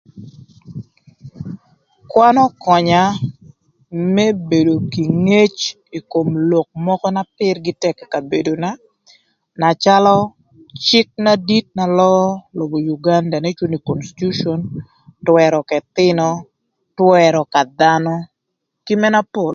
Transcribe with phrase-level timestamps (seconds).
[2.11, 3.03] Kwan ökönya
[4.15, 5.57] më bedo kï ngec
[5.97, 8.69] ï kom lok mökö na pïrgï tëk ï kabedona,
[9.61, 10.17] na calö
[10.85, 12.21] cïk na dit na löö
[12.57, 14.61] lobo Uganda n'ecwodo nï kontitiucon,
[15.25, 16.27] twërö k'ëthïnö,
[16.97, 18.13] twërö ka dhanö
[18.85, 19.49] kï mëna pol.